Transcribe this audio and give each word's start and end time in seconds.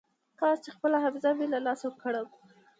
کاش 0.39 0.57
چې 0.65 0.69
خپله 0.75 0.97
حافظه 1.03 1.29
مې 1.37 1.47
له 1.53 1.59
لاسه 1.65 1.83
ورکړم. 1.87 2.27